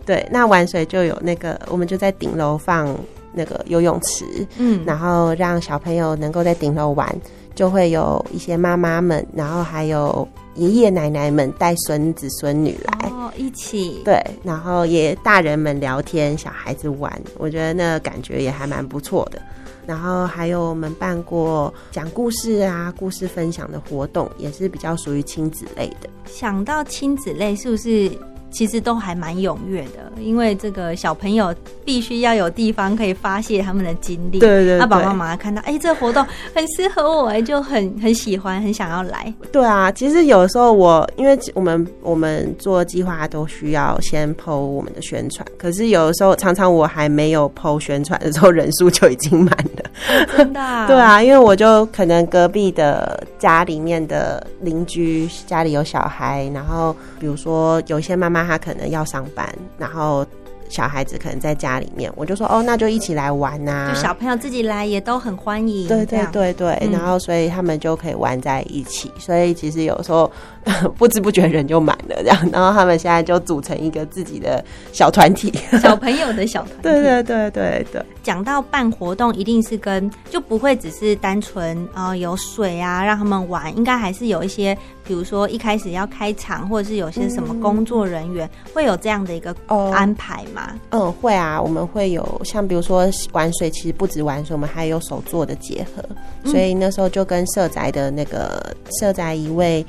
[0.05, 2.95] 对，那玩水就有那个，我们就在顶楼放。
[3.35, 4.25] 那个游泳池，
[4.59, 7.09] 嗯，然后让小朋友能够在顶楼玩，
[7.55, 19.41] 就会有一些妈妈们，然后还有爷爷奶奶们带孙子孙女来哦，一起对，然后也大人们聊天，小孩子玩，我觉得那感觉也还蛮不错的。
[19.87, 26.09] 然后还有我们办过讲故事啊、故事分享的活动，也是比较属于亲子类的。
[26.25, 28.11] 想到亲子类，是不是？
[28.55, 31.53] 其实都还蛮踊跃的，因为这个小朋友
[31.85, 34.39] 必须要有地方可以发泄他们的精力。
[34.39, 39.35] 对对，爸爸妈妈看到，哎，这个活动很适合我，哎，就很很喜欢，很想要来。
[39.51, 50.27] 对啊，其实有时候我，因为我们我们做计划都需要先剖我们的宣传，可是有的时候常常我还没有剖宣传的时候，人数就已经满了。
[50.37, 50.61] 真的？
[50.87, 58.44] 对啊，因为我就可能隔壁的家里面的邻居家里有小孩，然后比如说有些妈妈。
[58.47, 60.27] 他可能要上班，然后
[60.69, 63.93] 小孩子可能在家里面，我就说哦，那就一起来玩呐。
[63.95, 65.87] 就小朋友自己来也都很欢迎。
[65.87, 69.13] 对对对对，然后所以他们就可以玩在一起。
[69.19, 70.31] 所以其实有时候
[70.97, 76.83] 不知不觉人就满了这样，然后他们现在就组成一个自己的小团体， 小朋友的小团体。
[76.83, 78.05] 对对对对对。
[78.23, 84.77] 讲到办活动，一定是跟就不会只是单纯啊有水啊让他们玩，应该还是有一些。
[85.07, 89.55] 比如说一开始要开场，或者是有些什么工作人员会有这样的一个
[89.93, 90.73] 安排吗？
[90.93, 96.03] 嗯，会啊，我们会有像比如说玩水，其实不止玩水，我们还有手作的结合。
[96.51, 99.85] 所以那时候就跟社宅的那个社宅一位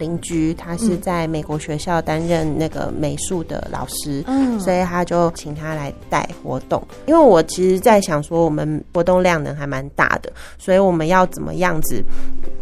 [0.00, 6.82] 邻居，他是在美国学校担任那个美术的老师，嗯所以他就请他来带活动。
[7.06, 12.02] 因为我其实在想说，我们活动量能还蛮大的，所以我们要怎么样子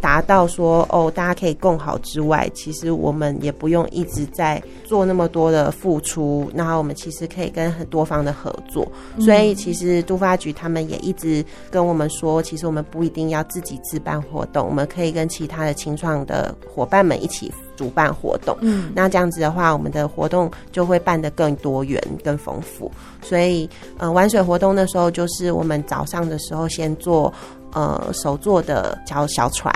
[0.01, 8.90] 达到说哦，大家可以共好之外，其实我们也不用一直在做那么多的付出，然后我们其实可以跟很多方的合作。
[9.20, 18.57] 所以其实都发局他们也一直跟我们说，其实我们不一定要自己自办活动，我们可以跟其他的青创的伙伴们一起主办活动。
[18.61, 22.91] 嗯那这样子的话，我们的活动就会办得更多元、更丰富。
[23.23, 27.33] 所以，呃，玩水活动的时候，就是我们早上的时候先做。
[27.74, 29.70] 呃，手做的小小船，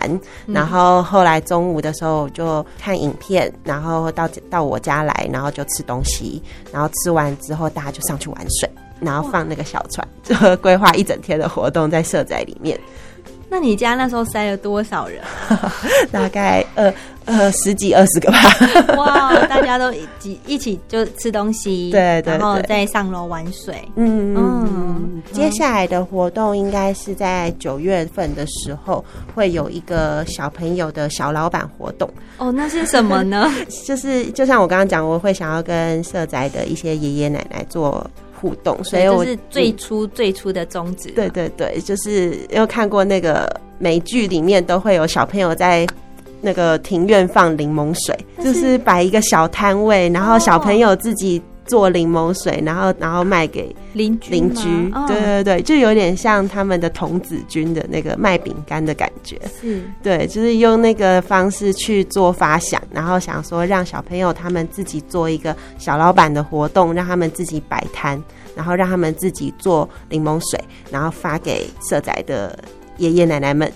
[0.47, 6.43] 然后后来中午的时候就看影片，然后到到我家来，然后就吃东西，
[6.73, 12.81] 然后吃完之后大家就上去玩水，然后放那个小船，就规划一整天的活动在社宅里面，
[13.51, 15.23] 那你家那时候塞了多少人？
[16.11, 16.93] 大概呃
[17.25, 18.39] 呃十几二十个吧。
[18.97, 23.77] 哇， 大家都一起一起就吃东西，对对然后对再上楼玩水。
[23.97, 29.05] 嗯嗯嗯，接下来的活动应该是在九月份的时候，
[29.35, 32.09] 会有一个小朋友的小老板活动，
[32.39, 33.51] 哦，那是什么呢？
[33.87, 38.05] 就是就像我刚刚讲，我会想要跟社宅的一些爷爷奶奶做
[38.41, 41.11] 互动，所以我这是最初最初的宗旨。
[41.11, 43.49] 对对对，就是因为看过那个
[43.79, 45.87] 美剧里面都会有小朋友在。
[46.43, 54.37] 那个庭院放柠檬水，但就是是摆一个小摊位，然后小朋友自己做柠檬水，然后然后卖给邻居吗？
[54.37, 55.05] 邻居，哦。
[55.07, 59.41] 对对对，就有点像他们的童子军的那个卖饼干的感觉。
[59.61, 59.81] 是。
[60.03, 68.21] 对，就是用那个方式去做发想，然后想说让小朋友他们自己做一个小老板的活动，让他们自己摆摊，
[68.57, 72.59] 然后让他们自己做柠檬水，然后发给社宅的
[72.99, 73.71] 爷爷奶奶们。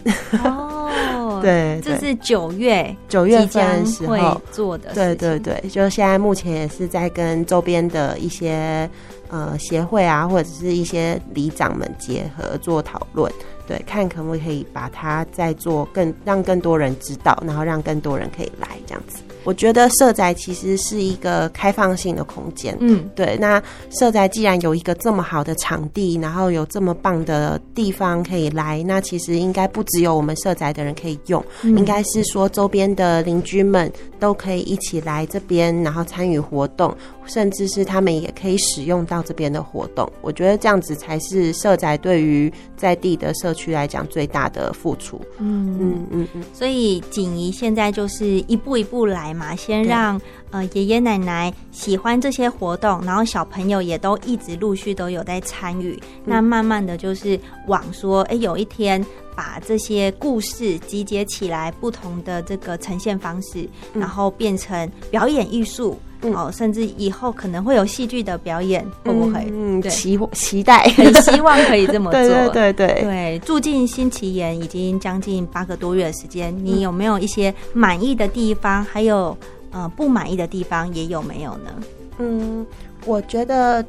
[0.45, 5.15] 哦，， 对，这是九月九月即将份的时候，做的对。
[5.15, 8.89] 对对，就现在目前也是在跟周边的一些
[9.29, 13.31] 呃协会啊，或者是一些里长们结合做讨论，
[13.67, 19.19] 对，看可不可以把它再做更让更多人知道，然后让更多人可以来这样子。
[19.47, 31.77] 我觉得社宅其实是一个开放性的空间，嗯，对，那社宅既然有一个这么好的场地，然后有这么棒的地方可以来，那其实应该不只有我们社宅的人可以用，嗯。
[31.79, 36.93] 应该是说周边的邻居们都可以一起来这边，然后参与活动，
[37.27, 40.11] 甚至是他们也可以使用到这边的活动。
[40.23, 45.21] 我觉得这样子才是社宅对于在地的社区来讲最大的付出。
[45.39, 50.21] 嗯嗯嗯嗯，所以锦怡现在就是一步一步来嘛，先让
[50.51, 55.93] 呃爷爷奶奶喜欢这些活动，然后小朋友也都一直陆续都有在参与。
[56.03, 59.05] 嗯那慢慢的就是往说，哎，有一天
[59.35, 65.99] 把这些故事集结起来，不同的这个呈现方式，嗯然后变成表演艺术。
[66.31, 69.47] 嗯哦，甚至以后可能会有戏剧的表演，会不会？
[69.51, 70.83] 嗯，对期 期待。
[70.97, 72.21] 很希望可以这么做。
[72.21, 73.03] 对对对对。
[73.03, 78.85] 对，住进新奇岩已经将近八个多月的时间，你有没有一些满意的地方？
[78.85, 79.37] 还有
[79.71, 81.71] 呃不满意的地方也有没有呢？
[82.19, 82.65] 嗯，
[83.05, 83.85] 我觉得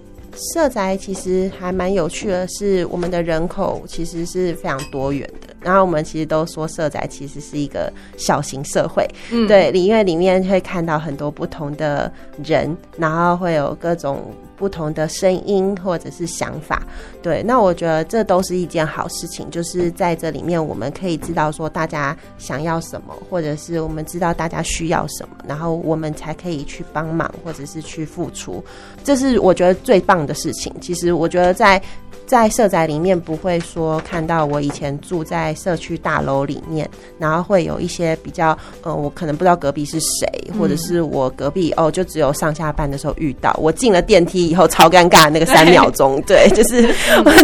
[0.54, 5.47] 社宅其实还蛮有趣的是，我们的人口其实是非常多元的。
[5.68, 12.09] 然后我们其实都说社宅其实是一个小型社会，嗯，对，里面里面会看到很多不同的
[12.41, 16.82] 人，然后会有各种不同的声音或者是想法。
[17.22, 28.63] 对，那我觉得这都是一件好事情，就是在这里面我们可以知道说大家想要什么，或者是我们知道大家需要什么，然后我们才可以去帮忙或者是去付出。
[29.03, 30.74] 这是我觉得最棒的事情。
[30.80, 31.82] 其实我觉得在
[32.26, 36.89] 在社宅里面不会说看到我以前住在社区大楼里面，
[37.20, 46.93] 然后会有一些比较呃，我可能不知道隔壁是谁，或者是我隔壁哦，就只有上下班的时候遇到，我进了电梯以后超尴尬那个三秒钟， 对，就是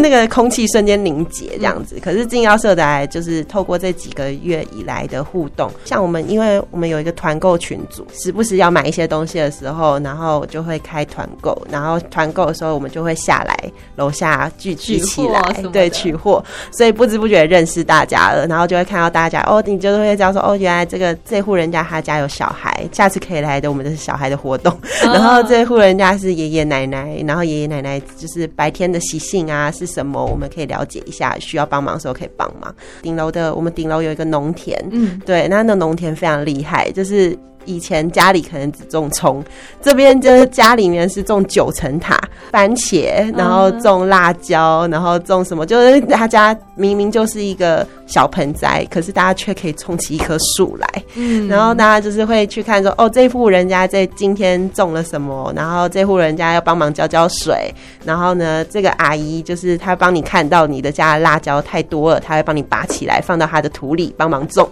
[0.01, 1.97] 那个空气瞬间凝结这样子。
[2.01, 32.73] 可是进到社宅，就是透过这几个月以来的互动，像我们因为我们有一个团购群组，时不时要买一些东西的时候，然后就会开团购，然后团购的时候我们就会下来楼下聚聚取货起来，对，取货，所以不知不觉认识大家了，然后就会看到大家哦，你就会知道说哦，原来这个这户人家他家有小孩，下次可以来的我们的是小孩的活动， 然后这户人家是爷爷奶奶，然后爷爷奶奶就是白天的习性啊是什么，我们可以了解一下，需要帮忙的时候可以帮忙。
[33.01, 39.43] 顶楼的我们顶楼有一个农田，嗯，对，那那农田非常厉害，就是以前家里可能只种葱，
[39.81, 42.19] 这边就是家里面是种九层塔、
[42.51, 51.03] 番茄，然后种辣椒，然后种什么，就是大家明明就是一个小盆栽，可是大家却可以种起一棵树来。
[51.15, 57.73] 嗯，然后大家就是会去看说，哦，这户人家在今天种了什么，然后这户人家要帮忙浇浇水，
[58.05, 64.67] 然后呢，这个阿姨就是她帮你看到你的家的辣椒太多了，她会帮你拔起来放到她的土里帮忙种。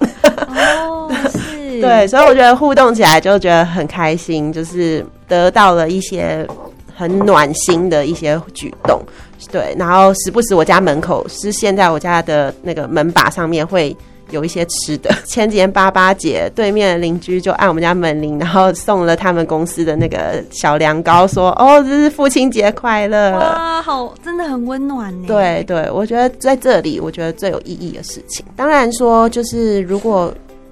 [0.54, 6.48] 哦， 是，对，所以我觉得互动起来就觉得很开心，就是得到了一些
[6.96, 9.02] 很暖心的一些举动。
[9.52, 13.96] 对，然后时不时我家门口是现在我家的那个门把上面会
[14.30, 15.12] 有一些吃的。
[15.26, 25.28] 前几天八八节，对面邻居就按我们家门铃，然后送了他们公司的那个小凉糕，说：“哦，这是父亲节快乐。”哇，好，真的很温暖呢。
[25.28, 30.32] 对对，我觉得在这里，我觉得最有意义的事情，当然说就是如果。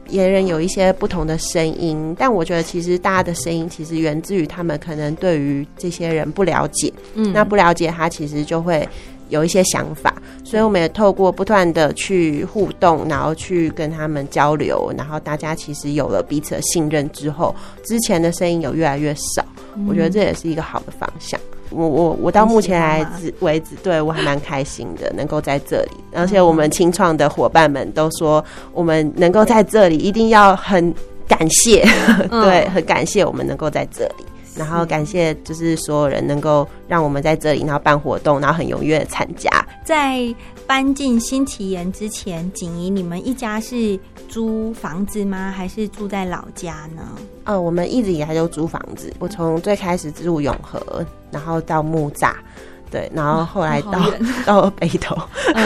[0.10, 8.88] 别人有一些不同的声音，但我觉得其实大家的声音其实源自于他们可能对于这些人不了解，嗯，那不了解他其实就会
[9.30, 19.46] 有一些想法，所以我们也透过不断的去互动，然后去跟他们交流，然后大家其实有了彼此的信任之后，之前的声音有越来越少，
[19.88, 21.40] 我觉得这也是一个好的方向。
[21.70, 25.92] 我我我到目前来止为止，对我还蛮开心的，能够在这里。
[26.14, 28.44] 而且我们清创的伙伴们都说，
[28.74, 30.94] 我们能够在这里，一定要很
[31.28, 31.86] 感谢，
[32.30, 34.26] 对，很感谢我们能够在这里。
[34.56, 39.50] 然后感谢就是所有人能够让我们在这里，然后办活动，然后很踊跃参加。
[39.86, 40.36] 在
[40.68, 43.98] 搬进新奇岩之前，锦怡，你们一家是
[44.30, 45.52] 租房子吗？
[45.54, 47.02] 还是住在老家呢？
[47.46, 49.12] 哦，我们一直以来都租房子。
[49.20, 52.32] 我从最开始住永和，然后到木栅。
[52.92, 54.02] 对，然后后来到
[54.48, 55.16] 到北投，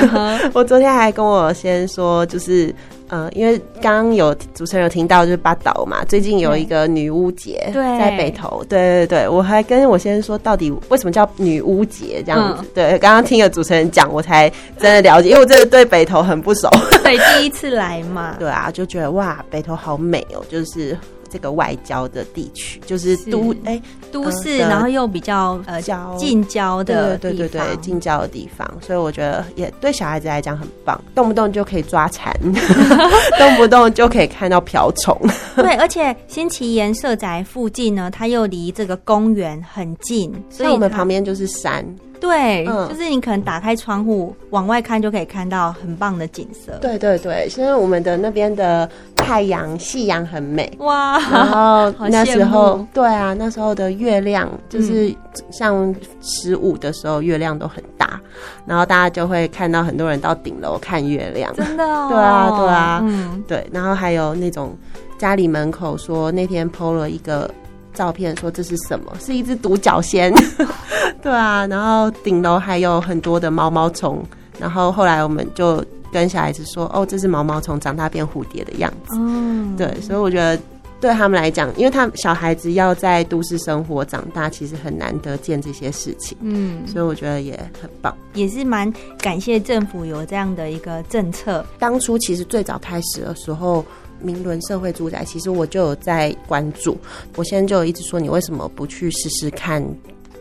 [0.54, 2.76] 我昨天还跟我先说，就是
[3.08, 12.66] 嗯，因为刚刚有主持人有听到，就是八岛嘛，最近有一个女巫节在北投，对对对，我还跟我先说，到底为什么叫女巫节这样子？
[12.76, 16.70] 对，刚刚听了主持人讲，我才真的了解，因为我真的对北投很不熟，
[17.04, 20.98] 对，第一次来嘛，对啊，就觉得哇，北投好美哦，就是。
[21.34, 23.82] 这个外交的地区，就是都哎
[24.12, 25.82] 都市，然后又比较呃
[26.16, 32.32] 近郊的对对对近郊的地方，所以我觉得也对小孩子来讲很棒，动不动就可以抓蝉，
[33.40, 35.20] 动不动就可以看到瓢虫。
[35.58, 41.84] 对，而且新奇岩社宅附近呢，它又离这个公园很近，所以我们旁边就是山。
[42.24, 46.72] 对，就是你可能打开窗户往外看，就可以看到很棒的景色。
[46.80, 51.20] 对对对，现在我们的那边的太阳、夕阳很美哇。
[51.20, 55.14] 然后那时候，对啊，那时候的月亮就是
[55.52, 58.18] 像十五的时候，月亮都很大，
[58.66, 61.54] 然后大家就会看到很多人到顶楼看月亮。
[61.54, 61.84] 真的？
[62.08, 63.68] 对啊，对啊，嗯，对。
[63.74, 64.74] 然后还有那种
[65.18, 67.52] 家里门口说那天 PO 了一个。
[67.94, 69.16] 照片说这是什么？
[69.20, 70.34] 是一只独角仙，
[71.22, 71.66] 对啊。
[71.68, 74.24] 然后顶楼还有很多的毛毛虫。
[74.60, 80.00] 然后后来我们就跟小孩子说：“哦，这是毛毛虫长大变蝴蝶的样子。”嗯，对。
[80.02, 80.58] 所以我觉得
[81.02, 86.38] 对他们来讲，因为他们小孩子要在都市生活长大，其实很难得见这些事情。
[86.42, 91.66] 嗯，所以我觉得也很棒，也是蛮感谢政府有这样的一个政策。
[91.80, 93.84] 当初其实最早开始的时候。
[94.24, 96.98] 明伦社会住宅，其实我就有在关注。
[97.36, 99.84] 我现在就一直说，你为什么不去试试看，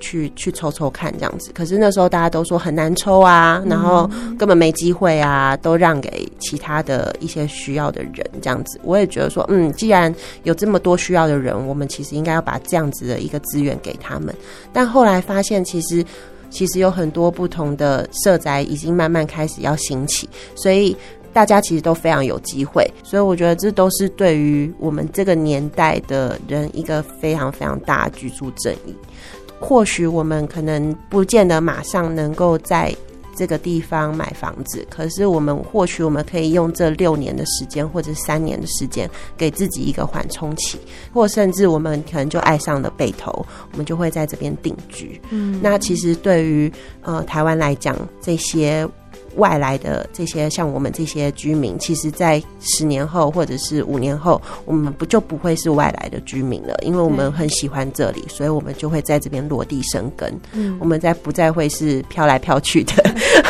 [0.00, 1.52] 去去抽抽看这样子？
[1.52, 4.08] 可是那时候大家都说很难抽啊，然后
[4.38, 8.80] 根本没机会啊，都让给其他的一些需要的人这样子。
[8.82, 10.12] 我也觉得说，嗯，既然
[10.44, 14.34] 有这么多需要的人，我们其实应该要把这样子的一个资源给他们。
[14.72, 16.04] 但后来发现，其实
[16.50, 20.96] 其实有很多不同的社宅已经慢慢开始要兴起，所以。
[21.32, 28.94] 大家其实都非常有机会，所以我觉得这都是对于我们这个年代的人一个非常非常大的居住正义。
[29.58, 32.94] 或许我们可能不见得马上能够在
[33.34, 40.78] 这个地方买房子，可是我们或许我们可以用这六年的时间或者三年的时间，给自己一个缓冲期，
[41.14, 43.30] 或甚至我们可能就爱上了北投，
[43.70, 45.18] 我们就会在这边定居。
[45.30, 46.70] 嗯，那其实对于
[47.00, 48.86] 呃台湾来讲，这些。
[49.36, 56.74] 外来的这些像我们这些居民，其实，在十年后或者是五年后，我们不就不会是外来的居民了？
[56.82, 60.32] 因为我们很喜欢这里，所以我们就会在这边落地生根。
[60.52, 62.92] 嗯，我们再不再会是飘来飘去的。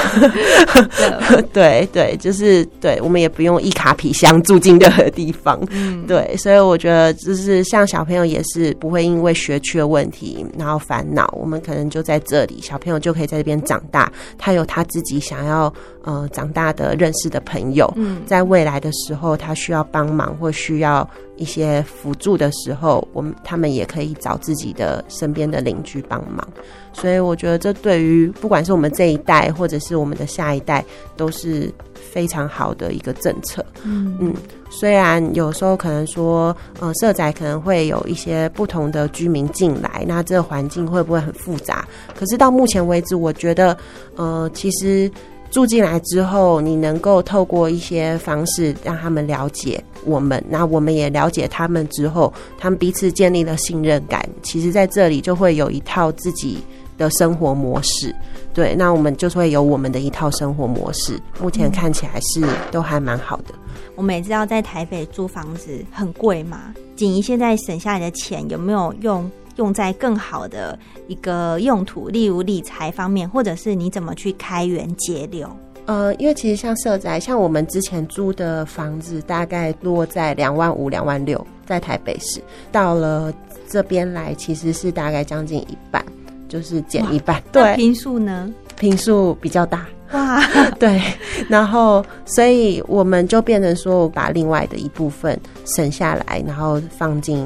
[1.53, 5.59] 对对，就是对，我们也不用一卡皮箱住进任何地方。
[5.70, 15.72] 嗯， 对，所以我觉得就是像小朋友也是不会因为学区的问题然后烦恼，我们可能就在这里，小朋友就可以在这边长大，他有他自己想要。
[16.05, 17.88] 呃，长大的认识的朋友，
[18.26, 21.09] 在未来的时候，他需要帮忙或需要。
[21.43, 26.47] 一些辅助的时候，我们他们也可以找自己的身边的邻居帮忙。
[26.93, 30.84] 所以我觉得这对于不管是我们这一代，或者是我们的下一代，
[31.16, 33.64] 都是非常好的一个政策。
[33.82, 34.34] 嗯嗯，
[34.70, 41.88] 虽然有时候可能说，呃，社宅可能会有一些不同的居民进来，那这个环境会不会很复杂？
[42.14, 43.76] 可是到目前为止，我觉得，
[44.16, 45.11] 呃，其实。
[45.53, 54.26] 住进来之后，你能够透过一些方式让他们了解我们，那我们也了解他们之后，他们彼此建立了信任感。
[54.42, 56.57] 其实，在这里就会有一套自己
[56.96, 58.16] 的生活模式。
[58.55, 61.20] 对，那我们就会有我们的一套生活模式。
[61.38, 63.55] 目前看起来是都还蛮好的。
[63.94, 69.30] 我每次要在台北租房子很贵嘛，锦怡现在省下来的钱有没有用？
[69.57, 70.78] 用在更好的
[71.09, 75.48] 一个用途，例如理财方面，或者是你怎么去开源节流？
[75.84, 82.40] 呃，因为其实像社宅，像我们之前租的房子，大概落在两万五、两万六，在台北市，
[82.70, 83.34] 到了
[83.68, 86.05] 这边来，其实是大概将近一半，
[86.48, 87.42] 就是减一半。
[87.50, 88.48] 对，平数呢？
[88.78, 90.40] 平数比较大哇，
[90.78, 91.03] 对，
[91.48, 97.44] 然后所以我们就变成说，我把另外的一部分省下来，然后放进。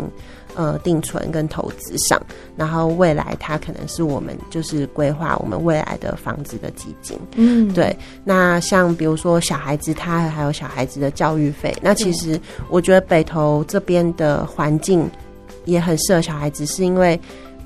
[0.56, 2.18] 呃，定存跟投资上，
[2.56, 7.18] 然后未来它可能是我们就是规划我们未来的房子的基金。
[7.34, 7.94] 嗯，对。
[8.24, 11.76] 那像比如说小孩子，他还有小孩子的教育费。
[11.82, 12.40] 那其实
[12.70, 15.06] 我觉得北投这边的环境
[15.66, 17.20] 也很适合小孩子，是因为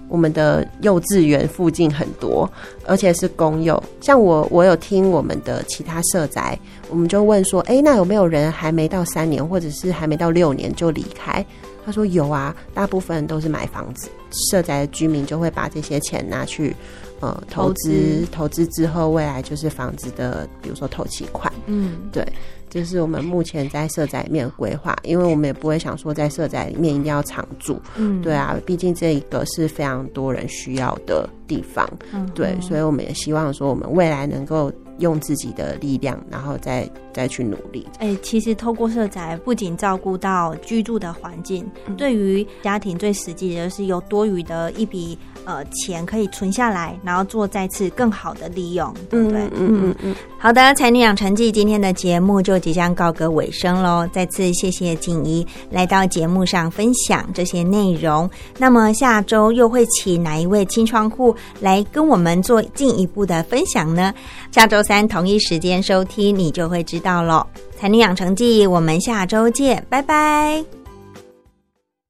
[0.09, 2.51] 我们的幼稚园附近很多，
[2.86, 3.80] 而且是公幼。
[4.01, 11.47] 像我，我有听我们的其他社宅，我们就问说，哎，那有没有人还没到三年，或者是还没到六年就离开？
[11.85, 14.09] 他说有啊，大部分都是买房子，
[14.51, 16.74] 社宅的居民就会把这些钱拿去
[17.20, 21.53] 呃投资，投资之后未来就是房子的，比如说投期款。
[21.66, 22.26] 嗯，对，
[22.68, 27.81] 这是我们目前在社宅里面规划，因为我们也不会想说在社宅里面一定要常住。
[27.97, 31.89] 嗯，对啊，毕竟这一个是非常多人需要的地方。
[32.12, 34.72] 嗯，对，所以我们也希望说我们未来能够。
[35.01, 37.86] 用自己的力量，然后再再去努力。
[38.00, 41.64] 哎，其实透过社宅，不仅照顾到居住的环境，
[41.96, 49.40] 对于家庭最实际的就是有多余的一笔呃钱可以存下来，然后做再次更好的利用，对不对？
[49.54, 50.14] 嗯嗯嗯。
[50.38, 54.06] 好的，才女养成记今天的节目就即将告个尾声喽。
[54.12, 58.28] 再次谢谢静怡来到节目上分享这些内容。
[58.58, 64.12] 那么下周又会请哪一位清窗户来跟我们做进一步的分享呢？
[64.50, 64.80] 下周。
[64.90, 67.46] 三同一时间收听，你就会知到了。
[67.76, 70.80] 财女养成记，我们下周见，拜拜。